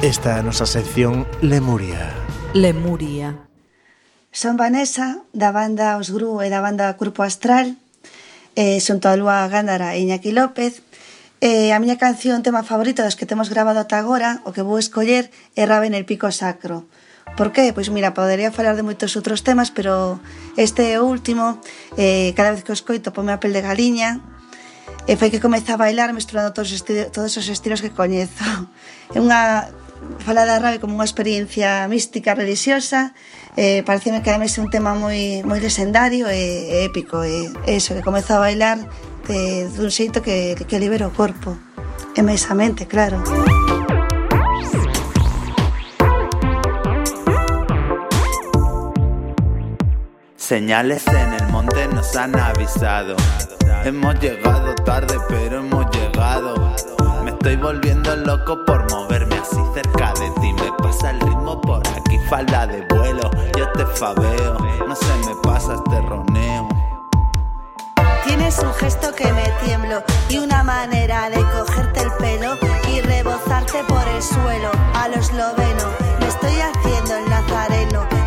[0.00, 2.16] Esta é a nosa sección Lemuria.
[2.56, 3.36] Lemuria.
[4.32, 7.76] Son Vanessa, da banda Os Gru e da banda Grupo Astral,
[8.56, 10.80] eh, xunto a Lúa Gándara e Iñaki López,
[11.44, 14.80] Eh, a miña canción tema favorita dos que temos grabado ata agora, o que vou
[14.80, 16.88] escoller é Raven el pico sacro.
[17.36, 17.72] Por que?
[17.76, 20.18] Pois mira, podería falar de moitos outros temas, pero
[20.56, 21.60] este é o último.
[22.00, 24.24] Eh, cada vez que o escoito pome a pel de galiña,
[25.04, 28.42] e foi que comeza a bailar mesturando todos os, estilos, todos os estilos que coñezo.
[29.12, 29.68] É unha
[30.24, 33.12] fala da rave como unha experiencia mística, religiosa,
[33.56, 37.80] eh, pareceme que ademais é un tema moi, moi lesendario e, e épico, e, e
[37.80, 38.80] eso, que comezo a bailar
[39.28, 41.56] de, dun xeito que, que libera o corpo,
[42.12, 43.20] e máis a mente, claro.
[43.20, 43.55] Música
[50.46, 53.16] Señales en el monte nos han avisado.
[53.84, 56.72] Hemos llegado tarde, pero hemos llegado.
[57.24, 60.52] Me estoy volviendo loco por moverme así cerca de ti.
[60.52, 63.28] Me pasa el ritmo por aquí, falda de vuelo.
[63.58, 66.68] Yo te fabeo, no se me pasa este roneo.
[68.24, 72.56] Tienes un gesto que me tiemblo y una manera de cogerte el pelo
[72.88, 75.90] y rebozarte por el suelo a lo esloveno.
[76.20, 77.25] Me estoy haciendo el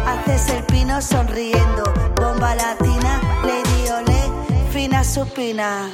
[0.09, 1.83] haces el pino sonriendo.
[2.15, 4.21] Bomba latina, lady ole,
[4.71, 5.89] fina supina.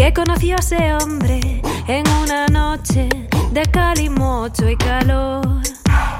[0.00, 3.06] Que conoció a ese hombre en una noche
[3.52, 5.60] de calimocho y calor.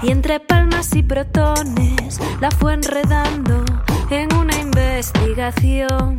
[0.03, 3.65] Y entre palmas y protones la fue enredando
[4.11, 6.19] en una investigación.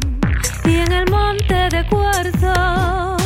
[0.66, 3.18] Y en el monte de cuarzo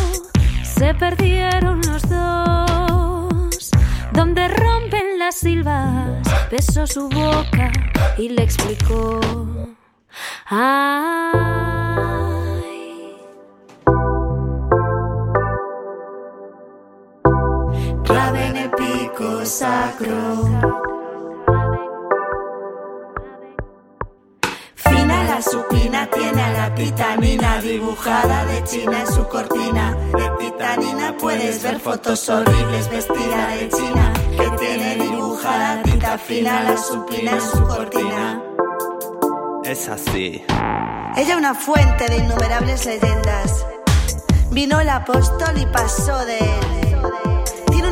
[0.64, 3.72] se perdieron los dos.
[4.12, 7.72] Donde rompen las silbas, besó su boca
[8.18, 9.22] y le explicó.
[10.48, 11.75] Ay,
[19.46, 20.44] sacro.
[24.76, 29.96] Fina la supina tiene a la titanina dibujada de China en su cortina.
[30.18, 36.78] De titanina puedes ver fotos horribles vestida de China que tiene dibujada tinta fina la
[36.78, 38.42] supina en su cortina.
[39.64, 40.44] Es así.
[41.16, 43.66] Ella una fuente de innumerables leyendas.
[44.52, 46.75] Vino el apóstol y pasó de él.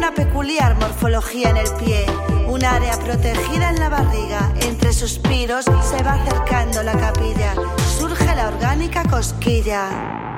[0.04, 2.06] Una peculiar morfología en el pie,
[2.48, 4.52] un área protegida en la barriga.
[4.64, 7.56] Entre suspiros se va acercando la capilla.
[7.98, 10.33] Surge la orgánica cosquilla.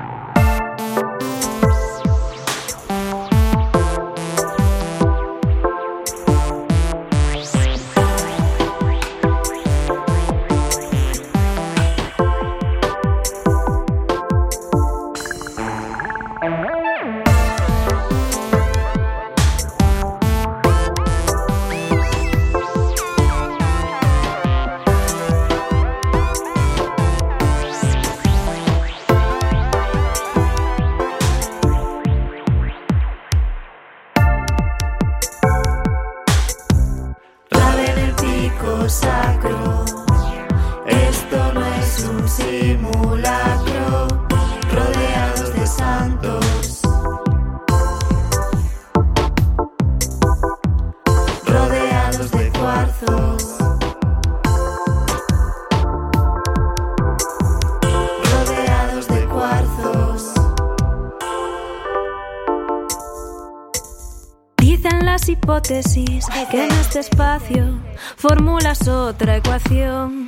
[68.55, 70.27] Formulas otra ecuación.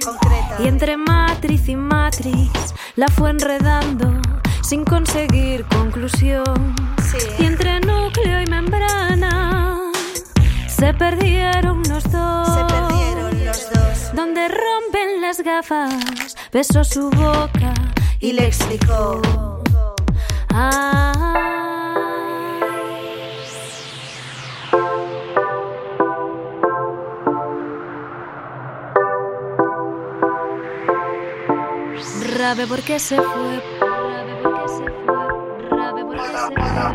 [0.59, 2.51] Y entre matriz y matriz
[2.95, 4.11] la fue enredando
[4.63, 6.75] sin conseguir conclusión.
[7.39, 9.91] Y entre núcleo y membrana
[10.67, 12.47] se perdieron los dos.
[12.53, 14.13] Se perdieron los dos.
[14.13, 17.73] Donde rompen las gafas, besó su boca
[18.19, 19.21] Y le explicó.
[20.49, 21.66] Ah.
[32.47, 35.27] Rabe porque se fue, rabe porque se fue,
[35.69, 36.87] rabe se fue.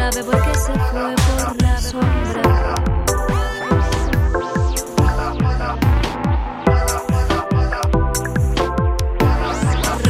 [0.00, 2.42] Rabe porque se fue por la sombra.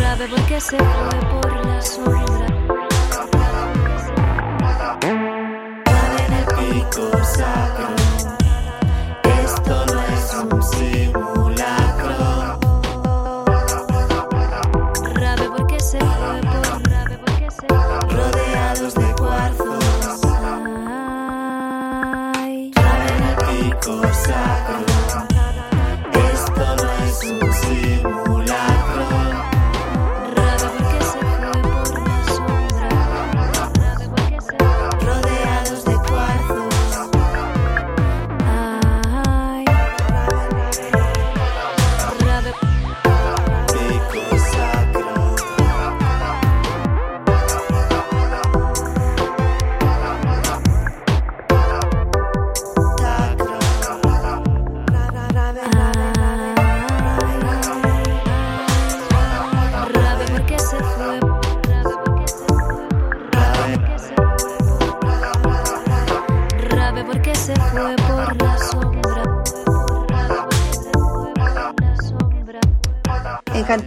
[0.01, 2.47] Rabe porque se fue por la sombra.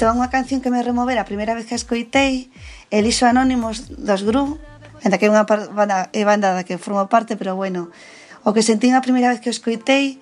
[0.01, 1.21] entón unha canción que me removera.
[1.21, 2.49] A primeira vez que a escoitei
[2.89, 4.57] Elixo Anónimos dos Gru
[5.05, 7.93] Ainda que é unha banda, é banda da que formo parte Pero bueno,
[8.41, 10.17] o que sentín a primeira vez que o escoitei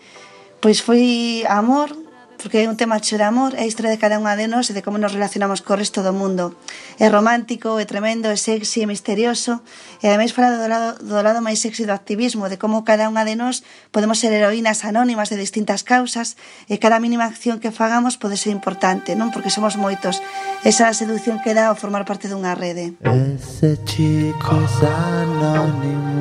[0.60, 1.96] Pois foi amor
[2.44, 4.68] Porque é un tema cheo de amor É a historia de cada unha de nós
[4.68, 6.60] E de como nos relacionamos co resto do mundo.
[7.00, 9.64] É romántico, é tremendo, é sexy, é misterioso
[10.04, 13.24] e ademais fala do lado, do lado máis sexy do activismo, de como cada unha
[13.24, 13.64] de nós
[13.96, 16.36] podemos ser heroínas anónimas de distintas causas
[16.68, 19.32] e cada mínima acción que fagamos pode ser importante, non?
[19.32, 20.20] Porque somos moitos.
[20.68, 23.00] Esa seducción que dá ao formar parte dunha rede.
[23.08, 26.20] Ese chico es anónimo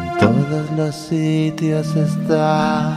[0.00, 2.88] En todos los sitios está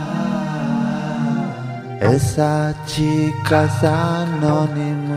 [1.99, 5.09] Esa chica es anónima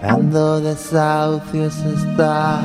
[0.00, 2.60] parando desahucios está.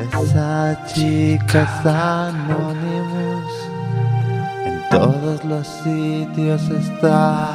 [0.00, 3.54] Esa chica es Anonymous,
[4.66, 7.48] en todos los sitios está.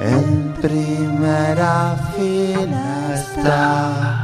[0.00, 4.23] En primera fila está,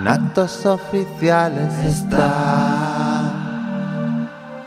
[0.00, 2.30] en actos oficiales está.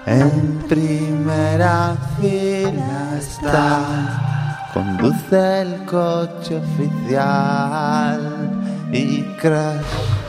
[0.05, 8.21] En primera fila está, conduce el coche oficial
[8.91, 10.22] y crash.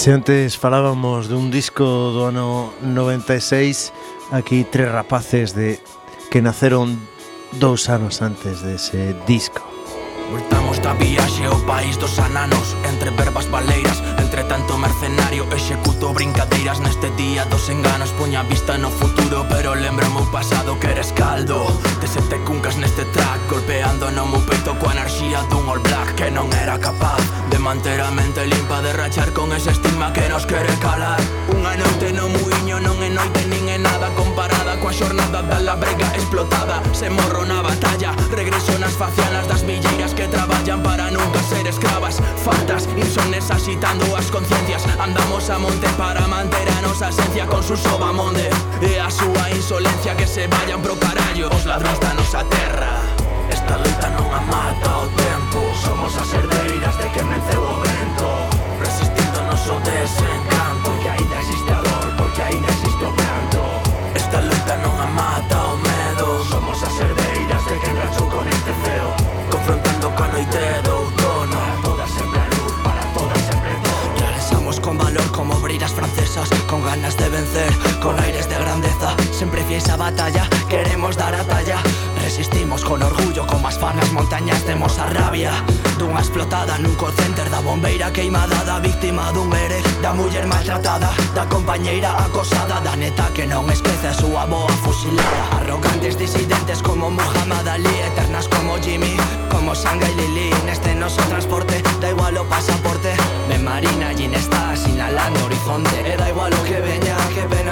[0.00, 3.92] Se antes falábamos dun disco do ano 96
[4.32, 5.76] Aquí tres rapaces de
[6.32, 6.96] que naceron
[7.60, 9.60] dous anos antes dese disco.
[10.32, 14.00] Voltamos da viaxe ao país dos ananos Entre verbas baleiras
[14.50, 17.44] tanto mercenario Executo brincadeiras neste día.
[17.44, 21.70] Dos enganos Poña vista no futuro pero lembro o meu pasado que eres caldo.
[22.02, 26.34] De sete cuncas neste track Golpeando no meu peito coa enerxía dun all black Que
[26.34, 30.42] non era capaz de manter a mente limpa De rachar con ese estigma que nos
[30.50, 31.22] quere calar.
[31.54, 33.59] Unha noite no muiño non é noite nin
[35.00, 36.82] xornada da labrega explotada.
[36.92, 42.20] Se morro na batalla Regreso nas facianas das milleiras que traballan para nunca ser escravas
[42.44, 44.84] Faltas, insomnes agitando as conciencias.
[44.98, 48.50] Andamos a monte para manter a nosa esencia con su sobamonde
[48.82, 51.48] E a súa insolencia que se vayan pro carallo.
[51.56, 52.92] Os ladróns da nosa terra
[53.48, 55.60] Esta luta non a mata o tempo.
[55.80, 57.89] Somos as herdeiras de que menceu o
[77.10, 81.78] ganas de vencer, con aires de grandeza, siempre fiel esa batalla, queremos dar a talla.
[82.22, 85.52] Resistimos con orgullo, con más fanas montañas temos a rabia.
[85.98, 91.10] Dunha explotada nun call center da bombeira queimada, da víctima dun ere, da muller maltratada,
[91.34, 95.60] da compañeira acosada, da neta que non esquece a súa boa fusilada.
[95.60, 99.16] Arrogantes disidentes como Muhammad Ali, eternas como Jimmy,
[99.50, 100.50] como Sanga y Lili.
[100.64, 103.12] Neste noso transporte, da igual o pasaporte,
[103.48, 106.99] Me marina, allí está, sinalando horizonte, e da igual o que ven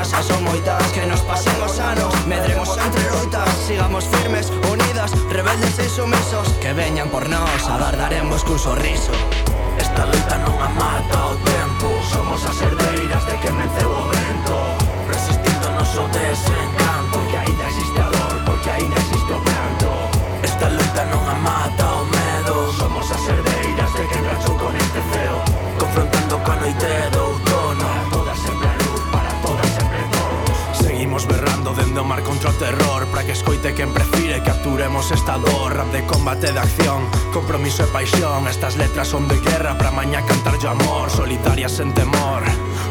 [0.09, 2.09] Xa son moitas que nos pasemos anos.
[2.25, 6.49] Medremos entre loitas Sigamos firmes, unidas, rebeldes e sumisos.
[6.65, 9.13] Que veñan por nós, agardaremos cun sorriso.
[9.77, 11.93] Esta luta non a mata o tempo.
[12.09, 14.57] Somos as herdeiras de que menceu o vento
[15.13, 17.13] Resistindo noso desencanto.
[17.13, 19.91] Porque ainda existe a dor, porque ainda existe o canto.
[20.41, 22.55] Esta luta non a mata o medo.
[22.81, 25.37] Somos as herdeiras de que rachou con este feo.
[25.77, 27.18] Confrontando coa noite do
[32.29, 35.75] contra o terror Para que escoite quen prefire que aturemos esta dor.
[35.75, 38.47] Rap de combate de acción, compromiso e paixón.
[38.47, 42.45] Estas letras son de guerra para mañá cantar yo amor Solitarias sen temor.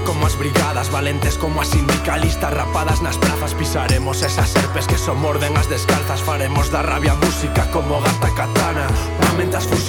[0.05, 5.21] Como as brigadas, valentes como as sindicalistas Rapadas nas plazas pisaremos esas serpes que son
[5.21, 6.23] morden as descalzas.
[6.25, 8.89] Faremos da rabia música como gata katana.
[9.29, 9.86] Mamentas fusiles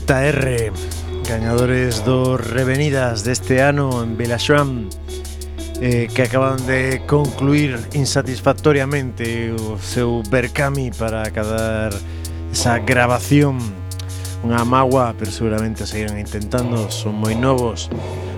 [0.00, 0.72] ZR,
[1.26, 4.90] gañadores dos revenidas deste ano en Belashram,
[5.80, 11.96] eh, que acaban de concluir insatisfactoriamente o seu Berkami para acabar
[12.52, 13.56] esa grabación
[14.44, 17.88] unha magua, pero seguramente seguirán intentando, son moi novos.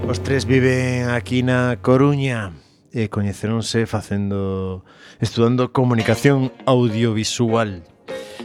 [0.06, 2.54] Os tres viven aquí na Coruña
[2.94, 4.86] e coñeceronse facendo
[5.18, 7.82] estudando comunicación audiovisual.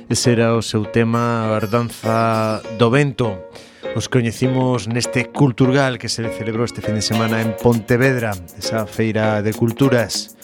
[0.10, 3.50] Ese era o seu tema Ardanza do Vento.
[3.96, 9.42] Os coñecimos neste Culturgal que se celebrou este fin de semana en Pontevedra Esa feira
[9.42, 10.36] de culturas.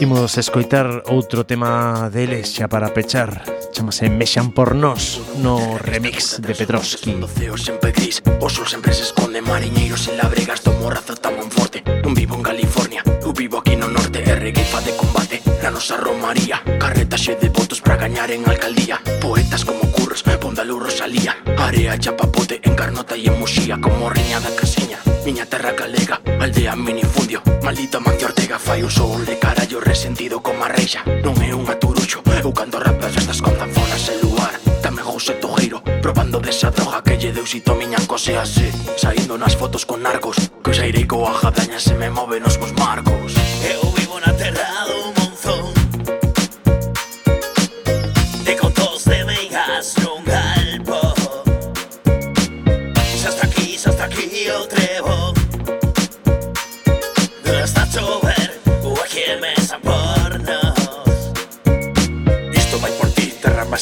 [0.00, 3.44] Imos escoitar outro tema deles xa para pechar.
[3.72, 7.16] Chamase Mexan por Nós no remix de Petrovski.
[7.16, 9.40] O ceo sempre gris, o sol sempre se esconde.
[9.40, 11.80] Mariñeiros en labregas do morrazo tamo forte.
[12.04, 14.20] Non vivo en California, eu vivo aquí no norte.
[14.20, 15.25] E reguifa de combate
[15.66, 19.02] na nosa romaría Carreta xe de votos para gañar en alcaldía.
[19.20, 21.34] Poetas como Curros, Pondalou Rosalía.
[21.58, 26.76] Area chapapote en Carnota e en Muxía Como riña da caseña, miña terra galega Aldea
[26.78, 31.50] minifundio, maldita Mancio Ortega Fai un sol de carallo resentido como a reixa Non é
[31.50, 34.54] un aturuxo, eu canto rap das festas con zanfonas en luar
[34.86, 38.70] Dame José Tojeiro, probando desa droga que lle deu sito miña cose así.
[38.94, 42.70] Saindo nas fotos con narcos, que xa irei coa jadaña se me move nos meus
[42.78, 43.34] marcos.
[43.66, 43.95] Eu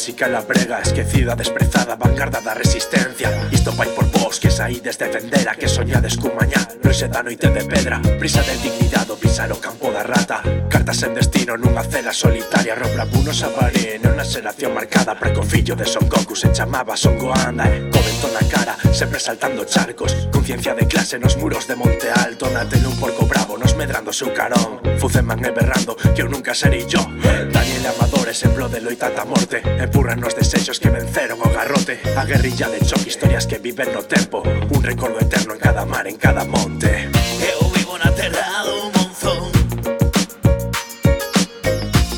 [0.04, 3.48] Música la brega, esquecida, desprezada, vanguarda da resistencia.
[3.50, 7.48] Isto vai por vos que saídes de fendera Que soñades cun mañá, noxe da noite
[7.48, 10.44] de pedra Prisa de dignidade, pisar o campo da rata.
[10.68, 15.86] Cartas en destino nunha cela solitaria Robra bunos a paré, nunha xeración marcada Precofillo de
[15.88, 17.88] Son Goku se chamaba Son Goanda eh?
[17.88, 20.28] Comento na cara, sempre saltando charcos.
[20.28, 24.12] Conciencia de clase nos muros de Monte Alto Na tele un porco bravo, nos medrando
[24.12, 24.84] seu carón.
[25.00, 27.48] Fuceman e berrando, que eu nunca serei yo eh.
[27.48, 29.88] Daniel Amador, exemplo de loita ata morte eh.
[29.94, 32.02] Empurran os desechos que venceron o garrote.
[32.18, 34.42] A guerrilla de choque, historias que viven no tempo.
[34.42, 37.06] Un recordo eterno en cada mar, en cada monte.
[37.38, 39.54] Eu vivo na terra do monzón.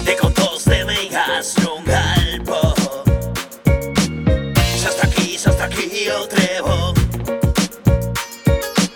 [0.08, 2.72] De contos de meigas nun galpo.
[4.80, 6.96] Xa está aquí, xa está aquí o trevo.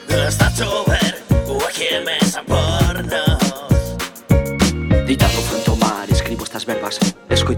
[0.09, 1.21] Está a chover,
[1.53, 3.85] o aquí mesa por nos.
[5.05, 6.97] Deitado fronte mar, escribo estas verbas.
[7.29, 7.41] Escoito